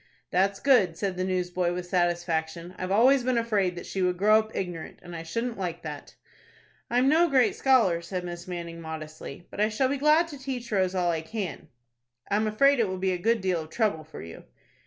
"That's 0.31 0.59
good," 0.59 0.97
said 0.97 1.15
the 1.15 1.23
newsboy, 1.23 1.73
with 1.73 1.85
satisfaction. 1.85 2.73
"I've 2.79 2.89
always 2.89 3.23
been 3.23 3.37
afraid 3.37 3.75
that 3.75 3.85
she 3.85 4.01
would 4.01 4.17
grow 4.17 4.39
up 4.39 4.55
ignorant, 4.55 4.97
and 5.03 5.15
I 5.15 5.21
shouldn't 5.21 5.59
like 5.59 5.83
that." 5.83 6.15
"I'm 6.89 7.07
no 7.07 7.29
great 7.29 7.55
scholar," 7.55 8.01
said 8.01 8.23
Miss 8.23 8.47
Manning, 8.47 8.81
modestly; 8.81 9.45
"but 9.51 9.61
I 9.61 9.69
shall 9.69 9.89
be 9.89 9.97
glad 9.97 10.27
to 10.29 10.39
teach 10.39 10.71
Rose 10.71 10.95
all 10.95 11.11
I 11.11 11.21
can." 11.21 11.67
"I 12.31 12.35
am 12.35 12.47
afraid 12.47 12.79
it 12.79 12.87
will 12.87 12.97
be 12.97 13.11
a 13.13 13.17
good 13.19 13.41
deal 13.41 13.61
of 13.61 13.69
trouble 13.69 14.03
for 14.03 14.23
you." 14.23 14.43